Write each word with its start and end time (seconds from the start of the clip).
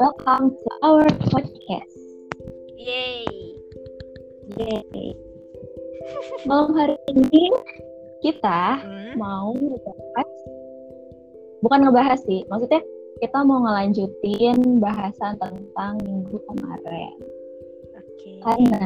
Welcome 0.00 0.56
to 0.56 0.70
our 0.80 1.04
podcast. 1.28 1.92
Yeay. 2.80 3.28
Yeay. 4.56 5.12
Malam 6.48 6.72
hari 6.72 6.96
ini 7.12 7.52
kita 8.24 8.80
Hmm? 8.80 9.20
mau 9.20 9.52
ngebahas, 9.52 10.30
bukan 11.60 11.80
ngebahas 11.84 12.20
sih, 12.24 12.48
maksudnya 12.48 12.80
kita 13.20 13.44
mau 13.44 13.68
ngelanjutin 13.68 14.80
bahasan 14.80 15.36
tentang 15.36 16.00
minggu 16.08 16.40
kemarin. 16.48 17.20
Oke. 18.00 18.40
Karena 18.40 18.80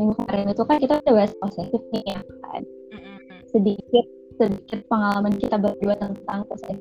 minggu 0.00 0.16
kemarin 0.16 0.48
itu 0.56 0.64
kan 0.64 0.80
kita 0.80 1.04
udah 1.04 1.12
bahas 1.12 1.36
posesif 1.44 1.82
nih 1.92 2.04
ya 2.08 2.24
kan. 2.24 2.64
Mm-mm. 2.96 3.44
Sedikit 3.52 4.15
sedikit 4.36 4.80
pengalaman 4.88 5.34
kita 5.36 5.56
berdua 5.56 5.96
tentang 5.98 6.44
posesif. 6.48 6.80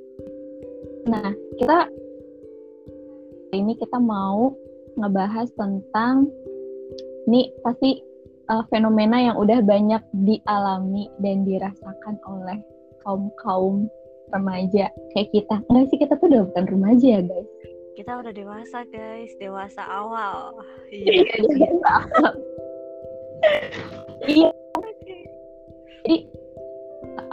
Nah, 1.08 1.32
kita 1.60 1.90
ini 3.56 3.74
kita 3.80 3.98
mau 4.02 4.52
ngebahas 5.00 5.48
tentang 5.56 6.28
ini 7.26 7.52
pasti 7.64 8.00
uh, 8.50 8.64
fenomena 8.70 9.18
yang 9.32 9.36
udah 9.40 9.60
banyak 9.64 10.02
dialami 10.26 11.10
dan 11.20 11.44
dirasakan 11.48 12.16
oleh 12.28 12.60
kaum 13.02 13.30
kaum 13.42 13.76
remaja 14.34 14.90
kayak 15.14 15.30
kita. 15.34 15.56
Enggak 15.70 15.86
sih 15.94 15.98
kita 16.02 16.14
tuh 16.18 16.28
udah 16.30 16.42
bukan 16.50 16.66
remaja 16.70 17.08
ya 17.20 17.22
guys. 17.22 17.50
Kita 17.96 18.12
udah 18.20 18.34
dewasa 18.36 18.84
guys, 18.92 19.32
dewasa 19.40 19.82
awal. 19.88 20.52
Iya. 20.96 21.24
Iya. 24.26 24.50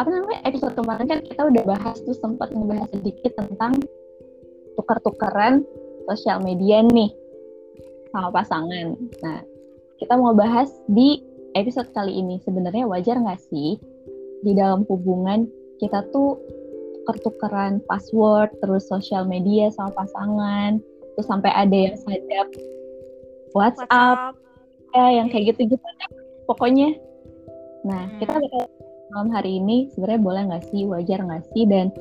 Apa 0.03 0.11
namanya 0.11 0.43
episode 0.43 0.75
kemarin 0.75 1.07
kan 1.07 1.23
kita 1.23 1.47
udah 1.47 1.63
bahas 1.63 2.03
tuh 2.03 2.19
sempat 2.19 2.51
ngebahas 2.51 2.91
sedikit 2.91 3.39
tentang 3.39 3.79
tukar-tukaran 4.75 5.63
sosial 6.11 6.43
media 6.43 6.83
nih 6.83 7.15
sama 8.11 8.35
pasangan. 8.35 8.99
Nah, 9.23 9.47
kita 10.03 10.19
mau 10.19 10.35
bahas 10.35 10.75
di 10.91 11.23
episode 11.55 11.87
kali 11.95 12.19
ini 12.19 12.43
sebenarnya 12.43 12.83
wajar 12.83 13.15
nggak 13.15 13.39
sih 13.47 13.79
di 14.43 14.53
dalam 14.59 14.83
hubungan 14.91 15.47
kita 15.79 16.03
tuh 16.11 16.35
tuker-tukeran 17.07 17.79
password 17.87 18.51
terus 18.59 18.91
sosial 18.91 19.23
media 19.23 19.71
sama 19.71 19.95
pasangan 19.95 20.83
terus 21.15 21.31
sampai 21.31 21.55
ada 21.55 21.79
yang 21.79 21.95
sadap 22.03 22.51
WhatsApp, 23.55 24.35
ya 24.97 25.07
yang 25.23 25.29
kayak 25.29 25.55
gitu-gitu 25.55 25.79
deh, 25.79 26.11
pokoknya. 26.49 26.97
Nah, 27.85 28.09
Hmm. 28.09 28.19
kita 28.19 28.33
bakal 28.41 28.65
malam 29.13 29.29
hari 29.29 29.61
ini 29.61 29.93
sebenarnya 29.93 30.21
boleh 30.25 30.43
nggak 30.49 30.65
sih, 30.73 30.83
wajar 30.89 31.21
nggak 31.21 31.45
sih, 31.53 31.69
dan 31.69 31.93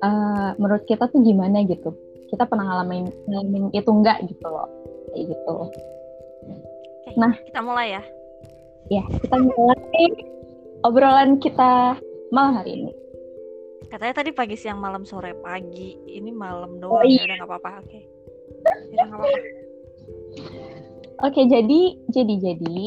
eh, 0.00 0.50
menurut 0.60 0.84
kita 0.84 1.08
tuh 1.08 1.24
gimana 1.24 1.64
gitu? 1.64 1.96
Kita 2.28 2.44
pernah 2.44 2.68
ngalamin, 2.68 3.08
ngalamin 3.26 3.64
itu 3.72 3.88
nggak 3.90 4.28
gitu 4.28 4.46
loh, 4.46 4.68
kayak 5.10 5.24
gitu. 5.32 5.54
Oke, 7.00 7.10
Nah. 7.16 7.32
kita 7.42 7.60
mulai 7.60 7.96
ya. 7.96 8.02
Ya, 8.92 9.02
kita 9.08 9.36
mulai 9.40 10.04
obrolan 10.84 11.40
kita 11.40 11.96
malam 12.30 12.60
hari 12.60 12.84
ini. 12.84 12.92
Katanya 13.90 14.22
tadi 14.22 14.30
pagi, 14.30 14.54
siang, 14.54 14.78
malam, 14.78 15.02
sore, 15.02 15.34
pagi. 15.34 15.98
Ini 16.06 16.30
malam 16.30 16.78
Oh, 16.78 17.02
doang. 17.02 17.10
iya. 17.10 17.26
Ya 17.26 17.26
udah 17.26 17.36
nggak 17.42 17.50
apa-apa. 17.50 17.70
Oke. 17.82 17.98
Ya 17.98 19.02
udah 19.02 19.06
nggak 19.08 19.18
apa-apa. 19.18 19.38
Oke, 21.20 21.40
jadi, 21.50 21.80
jadi, 22.08 22.34
jadi, 22.38 22.80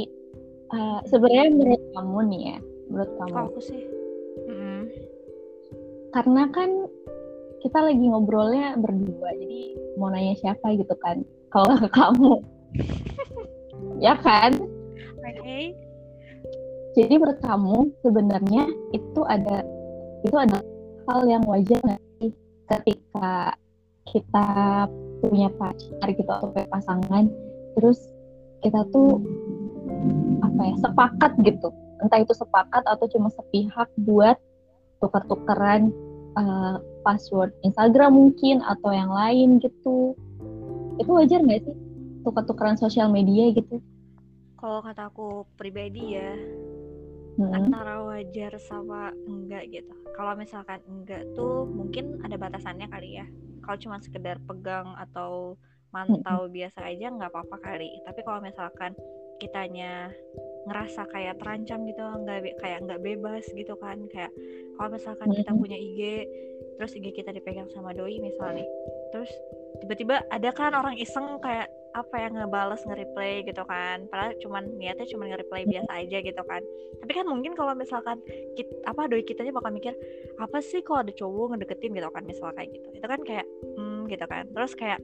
eh, 0.72 1.00
sebenarnya 1.06 1.48
menurut 1.54 1.84
kamu 1.94 2.20
nih 2.32 2.42
ya, 2.50 2.58
menurut 2.90 3.12
kamu, 3.20 3.32
Kalau 3.32 3.50
aku 3.50 3.62
sih. 3.62 3.84
Mm-mm. 4.50 4.82
karena 6.14 6.44
kan 6.52 6.70
kita 7.64 7.80
lagi 7.80 8.06
ngobrolnya 8.06 8.76
berdua 8.76 9.30
jadi 9.40 9.62
mau 9.96 10.12
nanya 10.12 10.36
siapa 10.36 10.76
gitu 10.76 10.94
kan 11.00 11.24
kalau 11.48 11.80
ke 11.80 11.90
kamu 11.98 12.44
ya 14.04 14.18
kan 14.20 14.52
Oke. 15.24 15.72
jadi 16.98 17.14
menurut 17.16 17.40
kamu 17.40 17.78
sebenarnya 18.04 18.68
itu 18.92 19.22
ada 19.26 19.64
itu 20.28 20.36
ada 20.36 20.60
hal 21.08 21.22
yang 21.28 21.44
wajar 21.48 21.80
nggak 21.84 22.02
sih 22.20 22.32
ketika 22.68 23.56
kita 24.12 24.48
punya 25.24 25.48
pacar 25.56 26.08
gitu 26.12 26.28
atau 26.28 26.52
punya 26.52 26.68
pasangan 26.68 27.32
terus 27.80 28.12
kita 28.60 28.84
tuh 28.92 29.24
apa 30.44 30.62
ya 30.68 30.76
sepakat 30.84 31.32
gitu 31.48 31.72
entah 32.04 32.20
itu 32.20 32.36
sepakat 32.36 32.84
atau 32.84 33.06
cuma 33.08 33.32
sepihak 33.32 33.90
buat 34.04 34.36
tukar-tukaran 35.00 35.90
uh, 36.36 36.78
password 37.08 37.56
Instagram 37.64 38.16
mungkin 38.16 38.60
atau 38.64 38.92
yang 38.92 39.12
lain 39.12 39.60
gitu 39.64 40.16
itu 41.00 41.10
wajar 41.10 41.40
nggak 41.42 41.64
sih 41.66 41.76
tukar-tukaran 42.24 42.78
sosial 42.80 43.08
media 43.12 43.52
gitu 43.56 43.80
Kalau 44.64 44.80
kata 44.80 45.12
aku 45.12 45.44
pribadi 45.60 46.16
ya, 46.16 46.32
Hmm. 47.34 47.50
antara 47.50 47.98
wajar 48.06 48.62
sama 48.62 49.10
enggak 49.26 49.66
gitu. 49.74 49.94
Kalau 50.14 50.38
misalkan 50.38 50.78
enggak 50.86 51.26
tuh 51.34 51.66
mungkin 51.66 52.22
ada 52.22 52.38
batasannya 52.38 52.86
kali 52.94 53.18
ya. 53.18 53.26
Kalau 53.66 53.78
cuma 53.82 53.98
sekedar 53.98 54.38
pegang 54.46 54.94
atau 55.02 55.58
mantau 55.90 56.46
biasa 56.46 56.86
aja 56.86 57.10
nggak 57.10 57.34
apa-apa 57.34 57.58
kali. 57.58 57.90
Tapi 58.06 58.20
kalau 58.22 58.38
misalkan 58.38 58.94
kitanya 59.42 60.14
ngerasa 60.64 61.08
kayak 61.12 61.40
terancam 61.40 61.84
gitu, 61.88 62.02
nggak 62.02 62.60
kayak 62.60 62.80
nggak 62.88 63.02
bebas 63.04 63.44
gitu 63.52 63.76
kan, 63.80 64.00
kayak 64.12 64.32
kalau 64.80 64.90
misalkan 64.96 65.30
kita 65.36 65.52
punya 65.52 65.78
IG, 65.78 66.02
terus 66.80 66.92
IG 66.96 67.12
kita 67.14 67.36
dipegang 67.36 67.68
sama 67.72 67.92
doi 67.92 68.20
misalnya, 68.20 68.64
terus 69.12 69.30
tiba-tiba 69.84 70.24
ada 70.32 70.50
kan 70.56 70.72
orang 70.74 70.96
iseng 70.96 71.40
kayak 71.44 71.68
apa 71.94 72.16
yang 72.18 72.34
ngebales 72.34 72.82
nge-replay 72.90 73.46
gitu 73.46 73.62
kan. 73.70 74.10
Padahal 74.10 74.34
cuman 74.42 74.66
niatnya 74.82 75.06
cuman 75.14 75.30
nge-replay 75.30 75.64
biasa 75.70 75.92
aja 75.94 76.18
gitu 76.26 76.42
kan. 76.42 76.62
Tapi 77.06 77.12
kan 77.14 77.26
mungkin 77.30 77.54
kalau 77.54 77.78
misalkan 77.78 78.18
kit, 78.58 78.66
apa 78.90 79.06
doi 79.06 79.22
kitanya 79.22 79.54
bakal 79.54 79.70
mikir 79.70 79.94
apa 80.42 80.58
sih 80.58 80.82
kalau 80.82 81.06
ada 81.06 81.14
cowok 81.14 81.54
ngedeketin? 81.54 81.94
gitu 81.94 82.10
kan 82.10 82.26
misal 82.26 82.50
kayak 82.58 82.74
gitu. 82.74 82.88
Itu 82.98 83.06
kan 83.06 83.22
kayak 83.22 83.46
hmm 83.78 84.10
gitu 84.10 84.26
kan. 84.26 84.50
Terus 84.50 84.74
kayak 84.74 85.00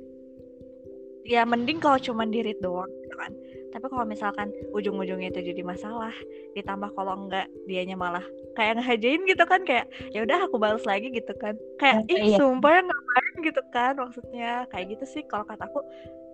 ya 1.30 1.46
mending 1.46 1.78
kalau 1.78 2.02
cuman 2.02 2.34
di 2.34 2.42
read 2.42 2.58
doang 2.58 2.90
gitu 3.06 3.14
kan 3.14 3.32
tapi 3.70 3.86
kalau 3.86 4.06
misalkan 4.06 4.50
ujung-ujungnya 4.74 5.30
itu 5.30 5.54
jadi 5.54 5.62
masalah 5.62 6.14
ditambah 6.58 6.90
kalau 6.98 7.26
enggak 7.26 7.46
dianya 7.70 7.94
malah 7.94 8.26
kayak 8.58 8.82
ngehajain 8.82 9.22
gitu 9.30 9.44
kan 9.46 9.62
kayak 9.64 9.86
ya 10.12 10.26
udah 10.26 10.50
aku 10.50 10.58
balas 10.58 10.84
lagi 10.84 11.14
gitu 11.14 11.32
kan. 11.38 11.56
Kayak 11.78 12.06
Ya, 12.10 12.16
ih 12.18 12.22
iya. 12.34 12.38
sumpah 12.42 12.82
ngapain 12.82 13.36
gitu 13.46 13.62
kan 13.70 13.94
maksudnya. 13.96 14.66
Kayak 14.74 14.98
gitu 14.98 15.06
sih 15.06 15.24
kalau 15.30 15.46
kataku 15.46 15.86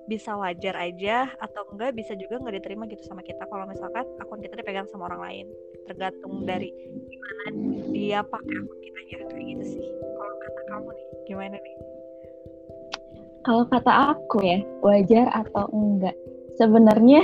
bisa 0.05 0.37
wajar 0.37 0.77
aja 0.77 1.33
atau 1.41 1.65
enggak 1.73 1.97
bisa 1.97 2.13
juga 2.13 2.37
nggak 2.37 2.61
diterima 2.61 2.85
gitu 2.85 3.01
sama 3.09 3.25
kita 3.25 3.41
kalau 3.49 3.65
misalkan 3.65 4.05
akun 4.21 4.39
kita 4.39 4.55
dipegang 4.55 4.87
sama 4.87 5.11
orang 5.11 5.21
lain. 5.21 5.45
Tergantung 5.89 6.47
dari 6.47 6.71
gimana 7.11 7.43
dia 7.91 8.19
pakai 8.23 8.55
akun 8.63 8.79
kitanya 8.79 9.15
kayak 9.27 9.45
gitu 9.53 9.65
sih. 9.77 9.85
Kalau 10.01 10.35
kata 10.39 10.61
kamu 10.71 10.89
nih 10.93 11.07
gimana 11.27 11.57
nih? 11.59 11.75
Kalau 13.45 13.61
kata 13.69 13.93
aku 14.17 14.41
ya, 14.41 14.57
wajar 14.81 15.29
atau 15.29 15.69
enggak. 15.69 16.17
Sebenarnya 16.55 17.21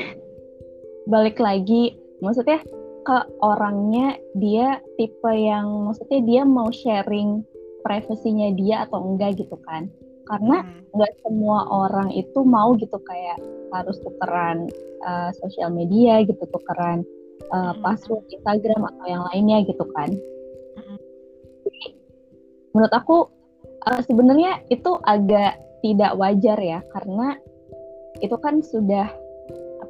balik 1.08 1.40
lagi, 1.40 1.96
maksudnya 2.19 2.59
ke 3.02 3.18
orangnya 3.42 4.19
dia 4.38 4.78
tipe 5.00 5.31
yang 5.34 5.90
maksudnya 5.90 6.22
dia 6.22 6.42
mau 6.46 6.69
sharing 6.69 7.41
privasinya 7.81 8.53
dia 8.53 8.86
atau 8.86 9.02
enggak 9.02 9.41
gitu 9.41 9.58
kan. 9.66 9.90
Karena 10.30 10.64
Hmm. 10.64 10.86
nggak 10.96 11.14
semua 11.25 11.66
orang 11.72 12.14
itu 12.14 12.40
mau 12.46 12.78
gitu 12.78 13.00
kayak 13.03 13.41
harus 13.72 13.97
tukeran 14.03 14.68
uh, 15.03 15.31
sosial 15.40 15.72
media 15.74 16.22
gitu, 16.28 16.44
tukeran 16.52 17.02
uh, 17.50 17.72
Mm-mm. 17.74 17.81
password 17.81 18.24
Instagram 18.30 18.86
atau 18.86 19.06
yang 19.08 19.24
lainnya 19.31 19.64
gitu 19.66 19.84
kan. 19.96 20.12
Jadi, 21.66 21.84
menurut 22.76 22.94
aku 22.94 23.17
uh, 23.88 24.02
sebenarnya 24.06 24.61
itu 24.70 24.91
agak 25.03 25.58
tidak 25.82 26.14
wajar 26.17 26.58
ya 26.61 26.79
karena 26.94 27.38
itu 28.22 28.38
kan 28.38 28.61
sudah 28.61 29.09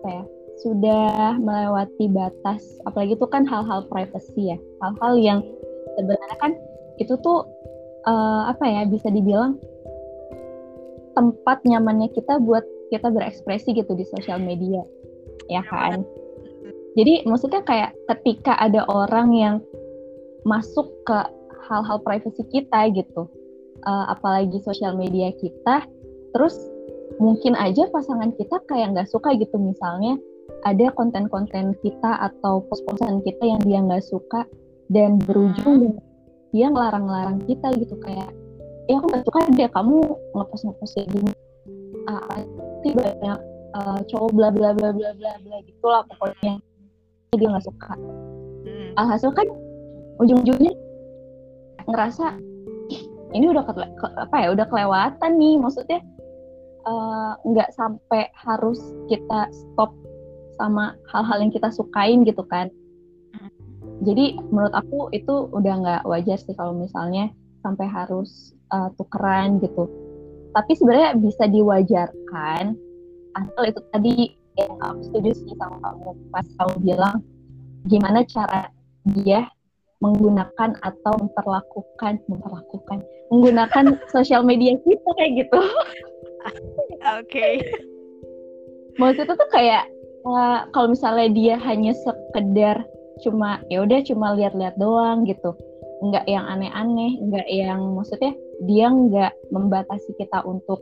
apa 0.02 0.10
ya. 0.10 0.24
Sudah 0.62 1.38
melewati 1.42 2.10
batas 2.10 2.62
apalagi 2.90 3.18
itu 3.18 3.28
kan 3.30 3.46
hal-hal 3.46 3.86
privasi 3.90 4.54
ya. 4.54 4.58
Hal-hal 4.82 5.14
yang 5.22 5.40
sebenarnya 5.98 6.38
kan 6.42 6.52
itu 6.98 7.14
tuh 7.22 7.46
uh, 8.06 8.50
apa 8.50 8.66
ya 8.66 8.82
bisa 8.90 9.10
dibilang 9.14 9.58
tempat 11.14 11.62
nyamannya 11.68 12.10
kita 12.14 12.40
buat 12.42 12.64
kita 12.92 13.12
berekspresi 13.12 13.76
gitu 13.76 13.96
di 13.96 14.04
sosial 14.08 14.40
media 14.40 14.84
ya 15.52 15.64
kan? 15.68 16.04
jadi 16.96 17.24
maksudnya 17.28 17.64
kayak 17.64 17.96
ketika 18.08 18.56
ada 18.60 18.84
orang 18.88 19.32
yang 19.36 19.56
masuk 20.44 20.92
ke 21.08 21.18
hal-hal 21.68 22.00
privasi 22.04 22.44
kita 22.52 22.92
gitu 22.92 23.28
uh, 23.88 24.12
apalagi 24.12 24.60
sosial 24.64 24.96
media 25.00 25.32
kita 25.40 25.88
terus 26.36 26.56
mungkin 27.22 27.54
aja 27.54 27.86
pasangan 27.94 28.34
kita 28.34 28.58
kayak 28.66 28.98
nggak 28.98 29.10
suka 29.14 29.38
gitu. 29.38 29.62
Misalnya 29.62 30.18
ada 30.66 30.90
konten-konten 30.98 31.78
kita 31.86 32.18
atau 32.18 32.66
post-postan 32.66 33.22
kita 33.22 33.46
yang 33.46 33.62
dia 33.62 33.80
nggak 33.86 34.02
suka 34.02 34.50
dan 34.90 35.22
berujung 35.22 35.86
dengan 35.86 36.04
dia 36.50 36.68
ngelarang-larang 36.74 37.38
kita 37.46 37.70
gitu. 37.78 37.94
Kayak 38.02 38.34
ya 38.90 38.98
aku 38.98 39.08
gak 39.14 39.24
suka 39.24 39.40
deh 39.54 39.70
kamu 39.70 39.98
ngepost 40.34 40.64
ngepost 40.66 40.94
kayak 40.98 41.08
gini. 41.14 41.32
Ah 42.10 42.26
pasti 42.82 42.90
banyak 42.98 43.40
uh, 43.78 44.00
cowok 44.10 44.30
bla 44.34 44.50
bla 44.50 44.74
bla 44.74 44.90
bla 44.90 45.14
bla 45.14 45.32
bla 45.46 45.58
gitulah 45.70 46.02
pokoknya. 46.10 46.58
Dia 47.38 47.48
nggak 47.48 47.64
suka. 47.70 47.94
Hmm. 48.62 48.94
alhasil 49.00 49.34
kan 49.34 49.48
ujung-ujungnya 50.22 50.70
ngerasa 51.90 52.38
ini 53.32 53.46
udah 53.50 53.64
ke, 53.64 53.74
ke, 53.74 54.06
apa 54.28 54.36
ya 54.42 54.48
udah 54.52 54.66
kelewatan 54.68 55.32
nih. 55.40 55.56
Maksudnya 55.62 56.02
nggak 57.46 57.70
uh, 57.70 57.76
sampai 57.76 58.32
harus 58.34 58.80
kita 59.08 59.50
stop 59.52 59.94
sama 60.60 60.98
hal-hal 61.10 61.48
yang 61.48 61.54
kita 61.54 61.70
sukain 61.74 62.22
gitu 62.28 62.46
kan 62.46 62.70
jadi 64.02 64.34
menurut 64.50 64.74
aku 64.74 65.14
itu 65.14 65.50
udah 65.54 65.74
nggak 65.82 66.04
wajar 66.10 66.38
sih 66.42 66.58
kalau 66.58 66.74
misalnya 66.74 67.30
sampai 67.62 67.86
harus 67.86 68.54
uh, 68.74 68.90
tukeran 68.98 69.62
gitu 69.62 69.86
tapi 70.52 70.74
sebenarnya 70.74 71.16
bisa 71.22 71.46
diwajarkan 71.48 72.76
asal 73.38 73.64
itu 73.64 73.80
tadi 73.94 74.14
yang 74.60 74.76
aku 74.84 75.00
setuju 75.08 75.30
sih 75.38 75.56
sama 75.56 75.80
kamu 75.80 76.12
pas 76.34 76.48
kamu 76.60 76.76
bilang 76.84 77.16
gimana 77.88 78.26
cara 78.28 78.68
dia 79.16 79.48
menggunakan 80.02 80.76
atau 80.82 81.14
memperlakukan 81.22 82.20
memperlakukan 82.26 83.00
menggunakan 83.32 83.96
sosial 84.14 84.44
media 84.44 84.76
kita 84.84 85.10
kayak 85.16 85.46
gitu. 85.48 85.62
Oke. 86.46 87.28
Okay. 87.28 87.54
Maksudnya 89.00 89.36
tuh 89.40 89.50
kayak 89.50 89.84
uh, 90.28 90.68
kalau 90.76 90.92
misalnya 90.92 91.28
dia 91.32 91.56
hanya 91.62 91.96
sekedar 91.96 92.84
cuma 93.22 93.62
ya 93.70 93.86
udah 93.86 94.02
cuma 94.04 94.34
lihat-lihat 94.34 94.76
doang 94.82 95.24
gitu, 95.30 95.54
nggak 96.02 96.26
yang 96.26 96.46
aneh-aneh, 96.50 97.22
nggak 97.22 97.48
yang 97.48 97.82
maksudnya 97.94 98.34
dia 98.66 98.90
nggak 98.90 99.34
membatasi 99.54 100.14
kita 100.18 100.42
untuk 100.46 100.82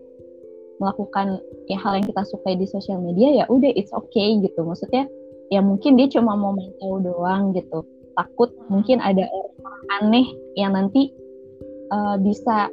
melakukan 0.80 1.44
ya 1.68 1.76
hal 1.80 2.00
yang 2.00 2.08
kita 2.08 2.24
sukai 2.24 2.56
di 2.56 2.64
sosial 2.64 3.04
media 3.04 3.44
ya 3.44 3.46
udah 3.52 3.68
it's 3.76 3.92
okay 3.92 4.40
gitu 4.40 4.64
maksudnya 4.64 5.12
ya 5.52 5.60
mungkin 5.60 6.00
dia 6.00 6.08
cuma 6.08 6.40
mau 6.40 6.56
mantau 6.56 7.04
doang 7.04 7.52
gitu 7.52 7.84
takut 8.16 8.56
mungkin 8.72 9.04
ada 9.04 9.28
orang 9.28 9.84
aneh 10.00 10.28
yang 10.56 10.72
nanti 10.76 11.12
uh, 11.92 12.16
bisa 12.20 12.72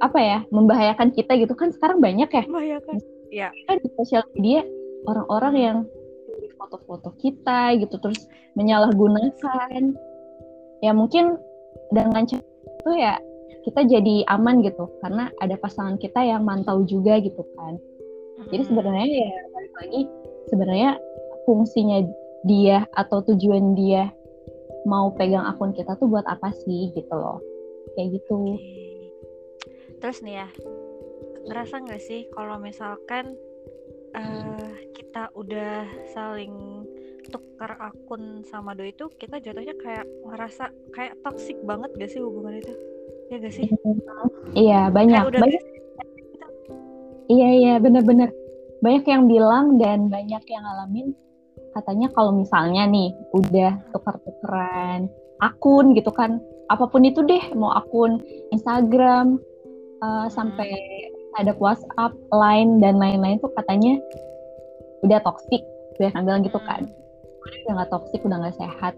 apa 0.00 0.18
ya 0.18 0.38
membahayakan 0.48 1.12
kita 1.12 1.36
gitu 1.36 1.52
kan 1.54 1.70
sekarang 1.70 2.00
banyak 2.00 2.28
ya. 2.32 2.44
Membahayakan. 2.48 2.96
Ya 3.30 3.48
kan 3.68 3.78
di 3.78 3.88
sosial 3.94 4.26
media 4.34 4.66
orang-orang 5.06 5.54
yang 5.56 5.78
foto-foto 6.58 7.14
kita 7.20 7.78
gitu 7.78 7.96
terus 8.00 8.26
menyalahgunakan. 8.58 9.96
Ya 10.80 10.92
mungkin 10.96 11.36
dengan 11.92 12.24
itu 12.24 12.90
ya 12.96 13.20
kita 13.64 13.84
jadi 13.84 14.24
aman 14.32 14.64
gitu 14.64 14.88
karena 15.04 15.28
ada 15.44 15.56
pasangan 15.60 16.00
kita 16.00 16.24
yang 16.24 16.44
mantau 16.44 16.82
juga 16.88 17.20
gitu 17.20 17.44
kan. 17.56 17.76
Jadi 18.48 18.62
sebenarnya 18.72 19.06
ya 19.06 19.30
balik 19.52 19.72
lagi 19.84 20.00
sebenarnya 20.48 20.90
fungsinya 21.44 21.98
dia 22.48 22.88
atau 22.96 23.20
tujuan 23.20 23.76
dia 23.76 24.08
mau 24.88 25.12
pegang 25.12 25.44
akun 25.44 25.76
kita 25.76 25.92
tuh 26.00 26.08
buat 26.08 26.24
apa 26.24 26.48
sih 26.64 26.88
gitu 26.96 27.12
loh. 27.12 27.36
Kayak 27.96 28.20
gitu 28.20 28.56
terus 30.00 30.24
nih 30.24 30.44
ya 30.44 30.48
ngerasa 31.48 31.84
nggak 31.84 32.02
sih 32.02 32.28
kalau 32.32 32.56
misalkan 32.60 33.36
uh, 34.16 34.72
kita 34.96 35.30
udah 35.36 35.86
saling 36.12 36.84
tukar 37.30 37.78
akun 37.78 38.42
sama 38.48 38.74
doi 38.74 38.90
itu 38.90 39.06
kita 39.20 39.38
jatuhnya 39.38 39.76
kayak 39.78 40.06
ngerasa 40.26 40.72
kayak 40.96 41.14
toxic 41.22 41.56
banget 41.62 41.92
gak 41.94 42.10
sih 42.10 42.18
hubungan 42.18 42.58
itu? 42.58 42.74
Ya 43.30 43.36
gak 43.38 43.54
sih? 43.54 43.68
Iya 44.50 44.90
banyak. 44.90 45.30
Udah 45.30 45.40
banyak. 45.46 45.62
iya 47.30 47.48
iya 47.54 47.74
bener-bener. 47.78 48.34
Banyak 48.82 49.04
yang 49.06 49.30
bilang 49.30 49.78
dan 49.78 50.10
banyak 50.10 50.42
yang 50.50 50.66
ngalamin. 50.66 51.14
Katanya 51.70 52.10
kalau 52.10 52.34
misalnya 52.34 52.88
nih 52.90 53.14
udah 53.30 53.78
tukar-tukeran 53.94 55.06
akun 55.38 55.94
gitu 55.94 56.10
kan 56.12 56.42
apa 56.68 56.86
pun 56.86 57.02
itu 57.02 57.24
deh 57.24 57.54
mau 57.56 57.72
akun 57.72 58.20
Instagram 58.54 59.40
uh, 60.02 60.26
sampai 60.32 60.72
ada 61.38 61.54
WhatsApp, 61.56 62.12
Line 62.34 62.82
dan 62.82 62.98
lain-lain 62.98 63.38
tuh 63.38 63.52
katanya 63.54 64.00
udah 65.06 65.20
toksik 65.24 65.62
udah 66.00 66.10
kan 66.16 66.24
bilang 66.24 66.42
gitu 66.42 66.60
kan. 66.64 66.88
Udah 67.44 67.72
nggak 67.76 67.90
toksik 67.92 68.20
udah 68.24 68.40
nggak 68.40 68.56
sehat. 68.56 68.94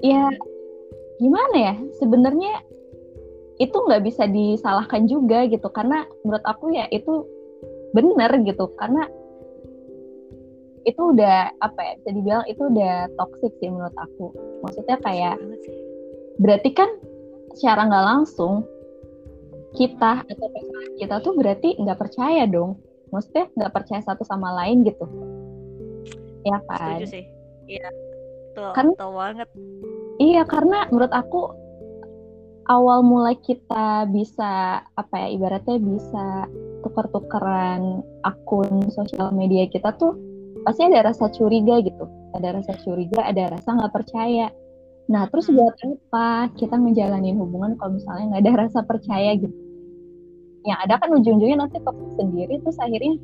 Ya 0.00 0.30
gimana 1.18 1.56
ya? 1.56 1.74
Sebenarnya 1.98 2.62
itu 3.58 3.74
nggak 3.74 4.06
bisa 4.06 4.30
disalahkan 4.30 5.10
juga 5.10 5.50
gitu. 5.50 5.66
Karena 5.74 6.06
menurut 6.22 6.44
aku 6.46 6.70
ya 6.70 6.86
itu 6.94 7.26
benar 7.90 8.38
gitu. 8.46 8.70
Karena 8.78 9.10
itu 10.86 11.02
udah 11.02 11.50
apa 11.58 11.80
ya 11.82 11.92
bisa 11.98 12.10
dibilang 12.14 12.44
itu 12.46 12.62
udah 12.62 13.10
toxic 13.18 13.52
sih 13.58 13.66
menurut 13.66 13.96
aku. 13.98 14.30
Maksudnya 14.62 14.96
kayak 15.02 15.36
berarti 16.38 16.70
kan 16.70 16.90
secara 17.58 17.90
nggak 17.90 18.06
langsung 18.06 18.62
kita 19.76 20.24
atau 20.24 20.46
pasangan 20.48 20.92
kita 20.96 21.14
tuh 21.20 21.32
berarti 21.36 21.76
nggak 21.76 22.00
percaya 22.00 22.48
dong. 22.48 22.80
Maksudnya 23.12 23.52
nggak 23.52 23.72
percaya 23.76 24.00
satu 24.02 24.24
sama 24.24 24.56
lain 24.64 24.82
gitu. 24.88 25.04
Ya 26.42 26.58
kan? 26.64 26.98
Setuju 26.98 27.06
sih. 27.12 27.24
Iya 27.68 27.88
tuh 28.56 28.72
kan 28.72 28.86
tuh 28.96 29.12
banget. 29.12 29.48
Iya 30.16 30.42
karena 30.48 30.88
menurut 30.88 31.12
aku 31.12 31.52
awal 32.66 33.04
mulai 33.04 33.36
kita 33.38 34.08
bisa 34.10 34.80
apa 34.82 35.14
ya 35.22 35.28
ibaratnya 35.36 35.76
bisa 35.76 36.48
tukar-tukaran 36.82 38.00
akun 38.24 38.90
sosial 38.90 39.30
media 39.36 39.68
kita 39.68 39.92
tuh 40.00 40.16
pasti 40.64 40.88
ada 40.88 41.12
rasa 41.12 41.28
curiga 41.30 41.84
gitu. 41.84 42.08
Ada 42.32 42.56
rasa 42.56 42.72
curiga 42.80 43.28
ada 43.28 43.52
rasa 43.52 43.68
nggak 43.76 43.92
percaya. 43.92 44.48
Nah 45.12 45.28
terus 45.28 45.52
hmm. 45.52 45.54
buat 45.60 45.74
apa 45.84 46.50
kita 46.56 46.74
ngejalanin 46.80 47.36
hubungan 47.36 47.76
kalau 47.76 48.00
misalnya 48.00 48.24
nggak 48.34 48.42
ada 48.42 48.52
rasa 48.66 48.80
percaya 48.82 49.36
gitu 49.36 49.65
yang 50.66 50.78
ada 50.82 50.98
kan 50.98 51.14
ujung-ujungnya 51.14 51.62
nanti 51.62 51.78
toxic 51.78 52.10
sendiri 52.18 52.58
terus 52.58 52.76
akhirnya 52.82 53.14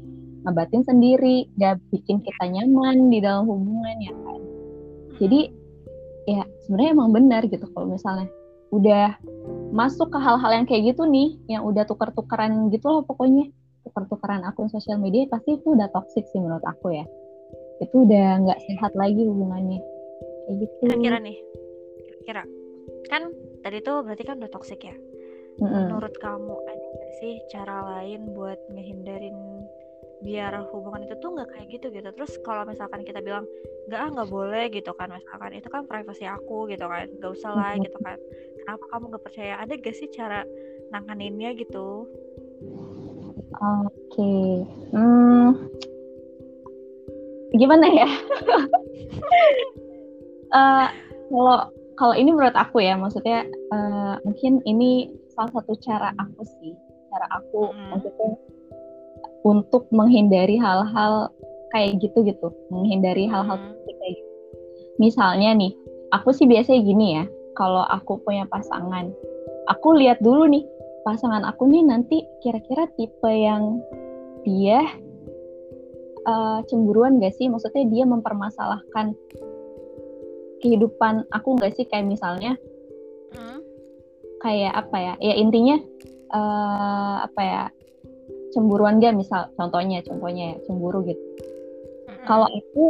ngebatin 0.47 0.83
sendiri. 0.87 1.51
Gak 1.59 1.83
bikin 1.91 2.23
kita 2.23 2.45
nyaman 2.47 3.11
di 3.11 3.19
dalam 3.19 3.51
hubungan 3.51 3.97
ya 3.99 4.15
kan? 4.15 4.41
Jadi 5.19 5.41
ya 6.31 6.43
sebenarnya 6.67 6.91
emang 6.95 7.11
benar 7.11 7.43
gitu 7.51 7.67
kalau 7.75 7.91
misalnya 7.91 8.31
udah 8.73 9.19
masuk 9.75 10.09
ke 10.15 10.19
hal-hal 10.23 10.51
yang 10.55 10.67
kayak 10.71 10.95
gitu 10.95 11.03
nih 11.05 11.37
yang 11.51 11.67
udah 11.67 11.83
tuker-tukeran 11.85 12.71
gitu 12.71 12.87
loh 12.87 13.03
pokoknya. 13.03 13.51
Tuker-tukeran 13.83 14.47
akun 14.47 14.71
sosial 14.71 15.03
media 15.03 15.27
pasti 15.27 15.59
itu 15.59 15.75
udah 15.75 15.91
toxic 15.91 16.23
sih 16.31 16.39
menurut 16.39 16.63
aku 16.63 16.95
ya. 16.95 17.05
Itu 17.83 18.07
udah 18.07 18.47
nggak 18.47 18.61
sehat 18.71 18.95
lagi 18.95 19.27
hubungannya. 19.27 19.83
Kayak 20.47 20.57
gitu. 20.63 20.83
Kira-kira 20.87 21.19
nih 21.19 21.37
kira-kira. 22.07 22.43
Kan 23.11 23.35
tadi 23.67 23.83
tuh 23.83 24.07
berarti 24.07 24.23
kan 24.23 24.39
udah 24.39 24.51
toxic 24.55 24.79
ya? 24.87 24.95
Mm 25.61 25.69
-hmm. 25.69 25.85
menurut 25.85 26.15
kamu 26.17 26.57
sih 27.21 27.43
cara 27.53 27.83
lain 27.99 28.33
buat 28.33 28.59
ngehindarin 28.73 29.37
biar 30.23 30.55
hubungan 30.71 31.03
itu 31.03 31.19
tuh 31.19 31.35
nggak 31.35 31.51
kayak 31.51 31.69
gitu 31.75 31.87
gitu. 31.91 32.09
Terus 32.15 32.33
kalau 32.47 32.63
misalkan 32.63 33.03
kita 33.03 33.19
bilang 33.19 33.45
nggak 33.91 34.01
ah 34.01 34.09
nggak 34.15 34.31
boleh 34.31 34.65
gitu 34.71 34.95
kan 34.95 35.11
misalkan 35.11 35.59
itu 35.59 35.67
kan 35.67 35.83
privasi 35.85 36.25
aku 36.31 36.71
gitu 36.71 36.87
kan 36.87 37.11
nggak 37.11 37.33
usah 37.35 37.53
lah 37.53 37.75
gitu 37.77 37.99
kan. 38.01 38.17
Kenapa 38.63 38.85
kamu 38.95 39.05
nggak 39.11 39.25
percaya? 39.27 39.55
Ada 39.59 39.75
gak 39.75 39.97
sih 39.99 40.09
cara 40.15 40.47
nanganinnya 40.95 41.51
gitu? 41.59 42.07
Oke 43.53 44.15
okay. 44.15 44.51
hmm. 44.95 45.51
Gimana 47.53 47.87
ya? 47.91 48.09
uh, 50.55 50.89
kalau 51.33 51.59
kalau 52.03 52.15
ini 52.17 52.33
menurut 52.33 52.57
aku 52.57 52.81
ya, 52.81 52.97
maksudnya 52.97 53.45
uh, 53.71 54.17
mungkin 54.25 54.65
ini 54.65 55.13
salah 55.37 55.53
satu 55.61 55.77
cara 55.79 56.11
aku 56.17 56.43
sih, 56.59 56.73
cara 57.13 57.27
aku 57.37 57.69
hmm. 57.69 57.89
maksudnya 57.93 58.33
untuk 59.45 59.91
menghindari 59.93 60.57
hal-hal 60.57 61.29
kayak 61.75 62.01
gitu 62.01 62.25
gitu, 62.25 62.49
menghindari 62.73 63.29
hal-hal 63.29 63.59
hmm. 63.59 63.77
kayak 63.85 64.15
gitu. 64.17 64.33
Misalnya 65.01 65.51
nih, 65.57 65.73
aku 66.15 66.31
sih 66.33 66.47
biasanya 66.47 66.81
gini 66.85 67.07
ya, 67.21 67.25
kalau 67.59 67.83
aku 67.89 68.21
punya 68.23 68.47
pasangan, 68.49 69.11
aku 69.69 69.99
lihat 69.99 70.21
dulu 70.23 70.47
nih 70.47 70.65
pasangan 71.03 71.43
aku 71.43 71.67
nih 71.67 71.83
nanti 71.83 72.23
kira-kira 72.45 72.87
tipe 72.95 73.27
yang 73.27 73.83
dia 74.47 74.87
uh, 76.29 76.63
cemburuan 76.71 77.19
gak 77.19 77.35
sih? 77.35 77.51
Maksudnya 77.51 77.89
dia 77.91 78.05
mempermasalahkan 78.07 79.17
kehidupan 80.63 81.27
aku 81.35 81.59
gak 81.59 81.75
sih? 81.75 81.89
Kayak 81.89 82.15
misalnya, 82.15 82.55
hmm? 83.35 83.59
kayak 84.45 84.73
apa 84.77 84.97
ya? 85.01 85.15
Ya 85.19 85.35
intinya 85.41 85.83
uh, 86.33 87.17
apa 87.29 87.41
ya? 87.41 87.65
Cemburuan 88.53 89.01
gak? 89.01 89.17
Misal 89.17 89.53
contohnya, 89.57 90.05
contohnya 90.05 90.57
ya 90.57 90.57
cemburu 90.69 91.05
gitu. 91.09 91.25
Kalau 92.29 92.49
aku 92.49 92.87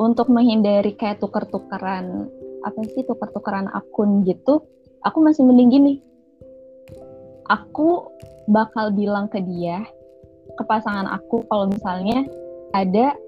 untuk 0.00 0.32
menghindari 0.32 0.96
kayak 0.96 1.20
tuker-tukeran 1.20 2.28
apa 2.60 2.80
sih 2.92 3.04
tuker-tukeran 3.08 3.72
akun 3.72 4.20
gitu, 4.24 4.64
aku 5.04 5.18
masih 5.24 5.48
mending 5.48 5.72
gini 5.72 5.94
aku 7.50 8.06
bakal 8.46 8.94
bilang 8.94 9.26
ke 9.26 9.42
dia 9.42 9.82
ke 10.54 10.62
pasangan 10.64 11.10
aku 11.10 11.42
kalau 11.50 11.66
misalnya 11.66 12.22
ada 12.70 13.18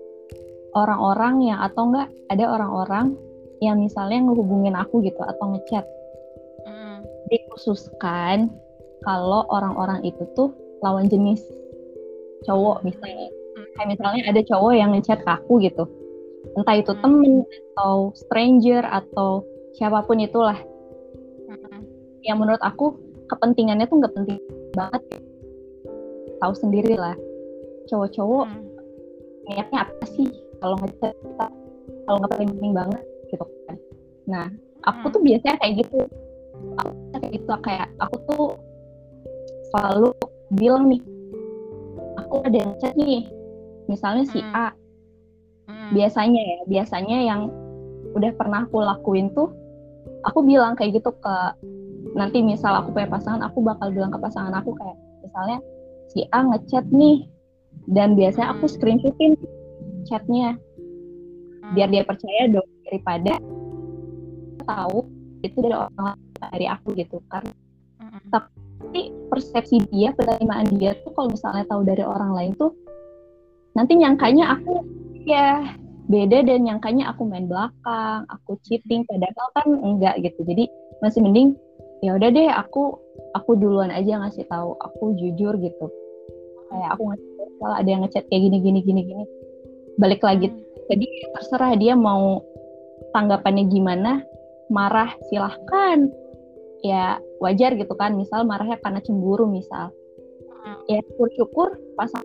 orang-orang 0.79 1.51
yang 1.53 1.59
atau 1.59 1.91
enggak 1.91 2.09
ada 2.31 2.45
orang-orang 2.47 3.19
yang 3.59 3.79
misalnya 3.83 4.31
ngehubungin 4.31 4.79
aku 4.79 5.03
gitu 5.03 5.19
atau 5.23 5.55
ngechat 5.55 5.87
mm. 6.67 6.99
dikhususkan 7.31 8.51
kalau 9.03 9.47
orang-orang 9.51 10.03
itu 10.07 10.23
tuh 10.35 10.51
lawan 10.83 11.07
jenis 11.07 11.43
cowok 12.47 12.83
misalnya 12.83 13.29
kayak 13.79 13.89
misalnya 13.97 14.23
ada 14.29 14.41
cowok 14.43 14.73
yang 14.75 14.91
ngechat 14.95 15.23
ke 15.23 15.31
aku 15.31 15.63
gitu 15.63 15.85
entah 16.59 16.77
itu 16.77 16.93
hmm. 16.93 17.01
temen 17.01 17.35
atau 17.73 18.11
stranger 18.19 18.83
atau 18.85 19.47
siapa 19.79 20.03
pun 20.05 20.19
itulah 20.21 20.59
hmm. 21.49 21.81
yang 22.27 22.39
menurut 22.43 22.61
aku 22.61 22.99
kepentingannya 23.31 23.87
tuh 23.89 24.03
nggak 24.03 24.15
penting 24.15 24.39
banget 24.75 25.03
tahu 26.43 26.53
sendiri 26.59 26.99
lah 26.99 27.15
cowok-cowok 27.89 28.47
hmm. 28.51 28.63
niatnya 29.49 29.79
apa 29.87 30.05
sih 30.19 30.29
kalau 30.59 30.77
ngechat 30.83 31.15
kalau 32.07 32.17
nggak 32.21 32.35
penting 32.39 32.73
banget 32.75 33.03
gitu 33.31 33.45
kan 33.71 33.77
nah 34.27 34.47
aku 34.85 35.07
hmm. 35.09 35.15
tuh 35.15 35.23
biasanya 35.23 35.57
kayak 35.63 35.75
gitu 35.87 35.99
aku 36.79 36.93
kayak 37.17 37.31
gitu 37.39 37.53
kayak 37.63 37.87
aku 38.03 38.17
tuh 38.29 38.45
selalu 39.73 40.13
bilang 40.53 40.93
nih 40.93 41.01
aku 42.21 42.45
ada 42.45 42.57
yang 42.57 42.73
chat 42.79 42.93
nih 42.95 43.25
misalnya 43.89 44.25
si 44.29 44.41
hmm. 44.45 44.53
A 44.53 44.69
hmm. 45.69 45.91
biasanya 45.97 46.41
ya 46.41 46.59
biasanya 46.69 47.19
yang 47.25 47.41
udah 48.13 48.31
pernah 48.37 48.69
aku 48.69 48.85
lakuin 48.85 49.33
tuh 49.33 49.49
aku 50.29 50.45
bilang 50.45 50.77
kayak 50.77 51.01
gitu 51.01 51.11
ke 51.17 51.37
nanti 52.13 52.45
misal 52.45 52.77
aku 52.77 52.93
punya 52.93 53.09
pasangan 53.09 53.43
aku 53.49 53.65
bakal 53.65 53.89
bilang 53.89 54.13
ke 54.13 54.19
pasangan 54.21 54.53
aku 54.53 54.77
kayak 54.77 54.97
misalnya 55.25 55.59
si 56.13 56.29
A 56.29 56.45
ngechat 56.45 56.85
nih 56.93 57.25
dan 57.89 58.15
biasanya 58.15 58.53
aku 58.53 58.69
hmm. 58.69 58.75
screenshotin 58.77 59.33
chatnya 60.05 60.61
biar 61.73 61.89
dia 61.89 62.05
percaya 62.05 62.53
dong 62.53 62.69
daripada 62.85 63.41
tahu 64.69 65.09
itu 65.41 65.57
dari 65.59 65.75
orang 65.75 66.19
dari 66.37 66.67
aku 66.69 66.93
gitu 66.95 67.19
kan 67.33 67.43
tapi 68.29 68.62
persepsi 69.33 69.81
dia 69.89 70.13
penerimaan 70.13 70.69
dia 70.77 70.93
tuh 71.01 71.17
kalau 71.17 71.33
misalnya 71.33 71.65
tahu 71.65 71.83
dari 71.89 72.05
orang 72.05 72.37
lain 72.37 72.53
tuh 72.61 72.77
nanti 73.73 73.97
nyangkanya 73.97 74.61
aku 74.61 74.85
ya 75.25 75.65
beda 76.13 76.45
dan 76.45 76.69
nyangkanya 76.69 77.09
aku 77.09 77.25
main 77.25 77.49
belakang 77.49 78.29
aku 78.29 78.61
cheating 78.69 79.09
padahal 79.09 79.49
kan 79.57 79.69
enggak 79.81 80.21
gitu. 80.21 80.45
Jadi 80.45 80.69
masih 81.01 81.25
mending 81.25 81.57
ya 82.05 82.19
udah 82.19 82.29
deh 82.29 82.53
aku 82.53 83.01
aku 83.33 83.57
duluan 83.57 83.89
aja 83.89 84.21
ngasih 84.21 84.45
tahu 84.53 84.77
aku 84.77 85.17
jujur 85.17 85.57
gitu. 85.57 85.87
Kayak 86.69 86.89
aku 86.99 87.03
ngasih 87.09 87.29
tahu 87.41 87.49
kalau 87.65 87.75
ada 87.81 87.89
yang 87.89 88.03
ngechat 88.05 88.25
kayak 88.29 88.43
gini 88.51 88.59
gini 88.61 88.81
gini 88.85 89.01
gini. 89.09 89.25
Balik 89.97 90.21
lagi 90.21 90.53
jadi 90.93 91.07
terserah 91.33 91.73
dia 91.81 91.97
mau 91.97 92.45
tanggapannya 93.17 93.65
gimana 93.73 94.21
marah 94.69 95.17
silahkan. 95.33 96.13
Ya 96.83 97.23
wajar 97.43 97.75
gitu 97.75 97.93
kan 97.99 98.15
misal 98.15 98.47
marahnya 98.47 98.79
karena 98.79 99.03
cemburu 99.03 99.51
misal 99.51 99.91
hmm. 100.63 100.87
ya 100.87 101.03
syukur-syukur 101.11 101.75
pasang 101.99 102.23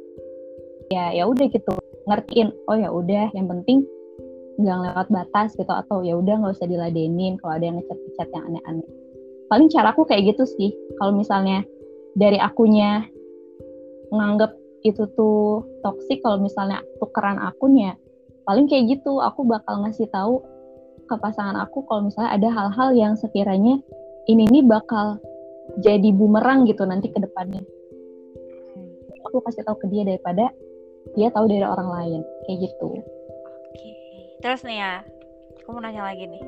ya 0.93 1.11
ya 1.11 1.25
udah 1.25 1.45
gitu 1.49 1.73
ngertiin 2.07 2.53
oh 2.69 2.77
ya 2.77 2.89
udah 2.93 3.33
yang 3.33 3.49
penting 3.49 3.83
nggak 4.57 4.77
lewat 4.89 5.07
batas 5.09 5.53
gitu 5.53 5.69
atau 5.69 6.01
ya 6.01 6.17
udah 6.17 6.41
nggak 6.41 6.53
usah 6.57 6.69
diladenin 6.69 7.37
kalau 7.41 7.57
ada 7.57 7.65
yang 7.69 7.77
ngechat-ngechat 7.81 8.27
yang 8.33 8.43
aneh-aneh 8.53 8.89
paling 9.49 9.67
caraku 9.69 10.01
kayak 10.05 10.33
gitu 10.33 10.43
sih 10.45 10.71
kalau 10.97 11.13
misalnya 11.13 11.61
dari 12.17 12.41
akunya 12.41 13.05
nganggep 14.09 14.55
itu 14.81 15.03
tuh 15.13 15.67
toksik 15.83 16.23
kalau 16.23 16.39
misalnya 16.41 16.81
tukeran 16.97 17.37
akunnya 17.37 17.99
paling 18.47 18.65
kayak 18.65 18.97
gitu 18.97 19.19
aku 19.19 19.43
bakal 19.43 19.83
ngasih 19.83 20.07
tahu 20.09 20.39
ke 21.07 21.15
pasangan 21.19 21.59
aku 21.59 21.83
kalau 21.85 22.07
misalnya 22.07 22.31
ada 22.35 22.49
hal-hal 22.51 22.89
yang 22.95 23.13
sekiranya 23.19 23.79
ini 24.27 24.43
nih 24.47 24.63
bakal 24.67 25.19
jadi 25.79 26.09
bumerang 26.11 26.67
gitu 26.67 26.83
nanti 26.83 27.11
ke 27.11 27.19
depannya. 27.19 27.63
Aku 29.27 29.43
kasih 29.43 29.63
tahu 29.67 29.79
ke 29.83 29.87
dia 29.91 30.07
daripada 30.07 30.51
dia 31.15 31.31
tahu 31.31 31.47
dari 31.47 31.63
orang 31.63 31.87
lain 31.87 32.21
kayak 32.47 32.71
gitu. 32.71 32.99
Oke. 33.71 33.89
Terus 34.43 34.63
nih 34.67 34.77
ya, 34.79 34.93
aku 35.63 35.75
mau 35.75 35.83
nanya 35.83 36.03
lagi 36.03 36.27
nih. 36.27 36.43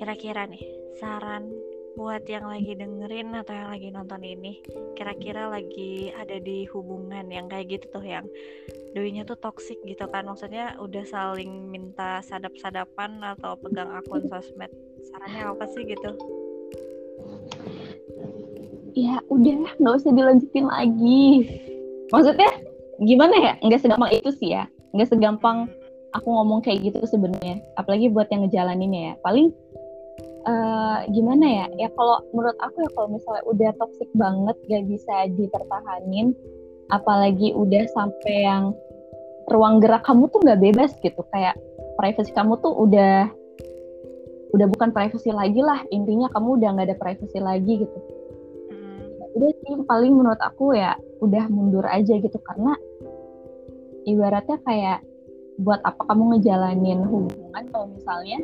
Kira-kira 0.00 0.48
nih 0.48 0.64
saran 0.96 1.48
buat 1.92 2.24
yang 2.24 2.48
lagi 2.48 2.72
dengerin 2.72 3.36
atau 3.36 3.52
yang 3.52 3.68
lagi 3.68 3.88
nonton 3.92 4.24
ini 4.24 4.64
kira-kira 4.96 5.52
lagi 5.52 6.08
ada 6.16 6.40
di 6.40 6.64
hubungan 6.72 7.28
yang 7.28 7.52
kayak 7.52 7.68
gitu 7.68 8.00
tuh 8.00 8.04
yang 8.04 8.24
doinya 8.96 9.28
tuh 9.28 9.36
toxic 9.36 9.76
gitu 9.84 10.08
kan 10.08 10.24
maksudnya 10.24 10.72
udah 10.80 11.04
saling 11.04 11.68
minta 11.68 12.24
sadap-sadapan 12.24 13.20
atau 13.36 13.60
pegang 13.60 13.92
akun 13.92 14.24
sosmed 14.24 14.72
sarannya 15.12 15.52
apa 15.52 15.68
sih 15.68 15.84
gitu 15.84 16.16
ya 18.92 19.20
udah 19.28 19.76
nggak 19.80 19.94
usah 19.98 20.12
dilanjutin 20.12 20.66
lagi. 20.68 21.24
Maksudnya 22.12 22.50
gimana 23.00 23.34
ya? 23.36 23.52
Nggak 23.64 23.80
segampang 23.82 24.12
itu 24.12 24.30
sih 24.36 24.50
ya. 24.52 24.64
Nggak 24.92 25.08
segampang 25.12 25.58
aku 26.12 26.28
ngomong 26.28 26.60
kayak 26.60 26.92
gitu 26.92 27.00
sebenarnya. 27.08 27.60
Apalagi 27.80 28.12
buat 28.12 28.28
yang 28.28 28.44
ngejalaninnya 28.44 29.00
ya. 29.12 29.14
Paling 29.24 29.48
uh, 30.44 31.08
gimana 31.08 31.46
ya? 31.48 31.66
Ya 31.80 31.88
kalau 31.96 32.20
menurut 32.36 32.58
aku 32.60 32.84
ya 32.84 32.90
kalau 32.92 33.08
misalnya 33.12 33.42
udah 33.48 33.70
toxic 33.80 34.10
banget 34.16 34.56
gak 34.68 34.84
bisa 34.86 35.14
dipertahanin 35.32 36.36
apalagi 36.92 37.56
udah 37.56 37.88
sampai 37.96 38.44
yang 38.44 38.76
ruang 39.48 39.80
gerak 39.80 40.04
kamu 40.04 40.28
tuh 40.28 40.44
nggak 40.44 40.60
bebas 40.60 40.92
gitu. 41.00 41.24
Kayak 41.32 41.56
privasi 41.96 42.30
kamu 42.36 42.60
tuh 42.60 42.76
udah 42.76 43.32
udah 44.52 44.66
bukan 44.68 44.92
privacy 44.92 45.32
lagi 45.32 45.64
lah. 45.64 45.80
Intinya 45.88 46.28
kamu 46.28 46.60
udah 46.60 46.68
nggak 46.76 46.88
ada 46.92 46.96
privacy 47.00 47.40
lagi 47.40 47.88
gitu. 47.88 47.98
Udah 49.32 49.50
sih 49.50 49.74
paling 49.88 50.12
menurut 50.12 50.40
aku 50.40 50.76
ya 50.76 50.96
udah 51.24 51.44
mundur 51.48 51.84
aja 51.88 52.18
gitu. 52.18 52.38
Karena 52.42 52.76
ibaratnya 54.04 54.58
kayak 54.66 55.00
buat 55.60 55.80
apa 55.84 56.02
kamu 56.10 56.36
ngejalanin 56.36 57.04
hubungan 57.06 57.64
kalau 57.70 57.86
misalnya 57.92 58.40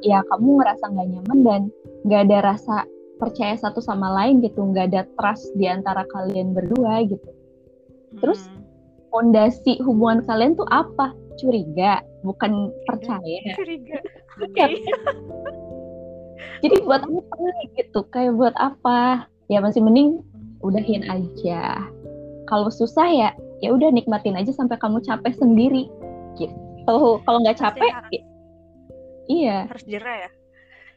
ya 0.00 0.24
kamu 0.32 0.62
ngerasa 0.62 0.84
nggak 0.88 1.08
nyaman 1.10 1.38
dan 1.44 1.60
nggak 2.06 2.20
ada 2.30 2.38
rasa 2.54 2.76
percaya 3.20 3.54
satu 3.54 3.78
sama 3.84 4.08
lain 4.16 4.40
gitu. 4.42 4.64
Nggak 4.64 4.86
ada 4.94 5.02
trust 5.18 5.52
di 5.54 5.68
antara 5.68 6.06
kalian 6.10 6.56
berdua 6.56 7.04
gitu. 7.06 7.30
Terus 8.18 8.48
hmm. 8.48 8.62
fondasi 9.14 9.78
hubungan 9.84 10.24
kalian 10.26 10.58
tuh 10.58 10.66
apa? 10.72 11.14
Curiga 11.38 12.02
bukan 12.26 12.72
percaya. 12.88 13.40
Curiga. 13.58 13.98
Ya. 14.56 14.72
jadi 16.64 16.76
buat 16.80 17.04
apa 17.04 17.34
gitu? 17.76 18.00
Kayak 18.08 18.32
buat 18.40 18.56
apa 18.56 19.29
ya 19.50 19.58
masih 19.58 19.82
mending 19.82 20.22
udahin 20.62 21.02
aja 21.10 21.90
kalau 22.46 22.70
susah 22.70 23.10
ya 23.10 23.30
ya 23.60 23.74
udah 23.74 23.92
nikmatin 23.92 24.38
aja 24.38 24.54
sampai 24.54 24.78
kamu 24.78 25.02
capek 25.02 25.34
sendiri 25.36 25.90
gitu 26.38 27.20
kalau 27.26 27.38
nggak 27.42 27.58
capek 27.58 27.90
ya, 28.14 28.22
iya 29.28 29.58
harus 29.66 29.84
jerah 29.84 30.16
ya 30.16 30.30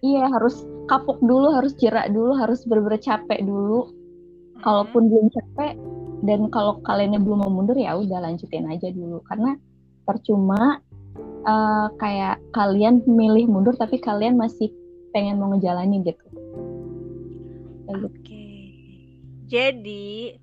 iya 0.03 0.23
harus 0.29 0.61
kapok 0.85 1.17
dulu 1.19 1.51
harus 1.51 1.73
jerak 1.81 2.11
dulu 2.13 2.37
harus 2.37 2.61
bener-bener 2.69 3.01
capek 3.01 3.39
dulu 3.41 3.89
hmm. 3.89 4.61
kalaupun 4.61 5.09
belum 5.09 5.27
capek 5.33 5.73
dan 6.23 6.47
kalau 6.53 6.79
kalian 6.87 7.19
belum 7.19 7.43
mau 7.43 7.51
mundur 7.51 7.75
ya 7.75 7.99
udah 7.99 8.23
lanjutin 8.23 8.69
aja 8.71 8.87
dulu 8.93 9.19
karena 9.27 9.59
percuma 10.07 10.79
uh, 11.43 11.87
kayak 11.99 12.39
kalian 12.55 13.03
milih 13.03 13.51
mundur 13.51 13.75
tapi 13.75 13.99
kalian 13.99 14.39
masih 14.39 14.71
pengen 15.11 15.37
mau 15.37 15.51
ngejalani 15.53 16.01
gitu. 16.01 16.25
gitu. 16.25 18.07
Oke. 18.07 18.09
Okay. 18.23 18.42
Jadi 19.47 20.35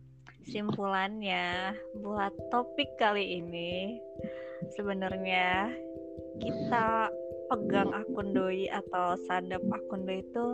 simpulannya 0.51 1.77
buat 2.03 2.33
topik 2.51 2.99
kali 2.99 3.39
ini 3.43 4.01
sebenarnya 4.75 5.71
kita 6.41 7.13
pegang 7.51 7.91
akun 7.95 8.35
doi 8.35 8.67
atau 8.71 9.15
sadap 9.29 9.63
akun 9.71 10.07
doi 10.07 10.23
itu 10.25 10.47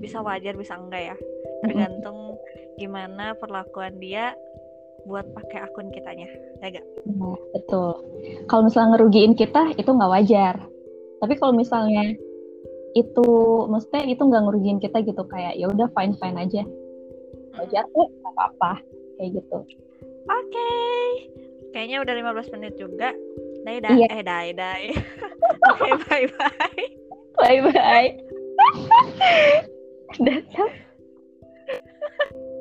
bisa 0.00 0.24
wajar 0.24 0.56
bisa 0.56 0.80
enggak 0.80 1.12
ya 1.12 1.16
tergantung 1.60 2.40
gimana 2.80 3.36
perlakuan 3.36 4.00
dia 4.00 4.32
buat 5.08 5.24
pakai 5.32 5.64
akun 5.64 5.88
kitanya, 5.92 6.28
ya 6.60 6.76
gak? 6.76 6.86
Nah, 7.08 7.36
betul. 7.56 8.04
Kalau 8.48 8.62
misalnya 8.68 8.88
ngerugiin 8.96 9.32
kita 9.32 9.72
itu 9.80 9.88
nggak 9.88 10.12
wajar. 10.12 10.54
Tapi 11.20 11.34
kalau 11.40 11.56
misalnya 11.56 12.16
itu, 12.96 13.28
maksudnya 13.70 14.04
itu 14.08 14.20
nggak 14.20 14.42
ngerugiin 14.44 14.80
kita 14.82 15.00
gitu 15.04 15.22
kayak 15.28 15.56
ya 15.56 15.72
udah 15.72 15.88
fine 15.96 16.16
fine 16.20 16.36
aja, 16.36 16.62
mau 17.54 17.64
hmm. 17.66 17.72
jatuh 17.72 18.08
apa 18.26 18.42
apa 18.54 18.72
kayak 19.18 19.30
gitu. 19.38 19.58
Oke. 20.30 20.50
Okay. 20.50 21.06
kayaknya 21.70 22.02
udah 22.02 22.14
15 22.34 22.54
menit 22.58 22.74
juga. 22.78 23.14
Dai 23.62 23.78
dai. 23.78 23.94
Iya. 23.94 24.08
eh 24.10 24.22
dai 24.26 24.48
dai. 24.54 24.84
Oke 25.70 25.86
okay, 25.86 25.92
bye 26.06 26.26
bye. 26.34 26.84
Bye 27.38 27.60
bye. 27.70 28.08
dasar 30.20 30.70